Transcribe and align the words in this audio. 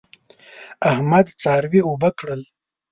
احمد 0.91 1.25
څاروي 1.41 1.81
اوبه 1.87 2.09
کړل. 2.19 2.41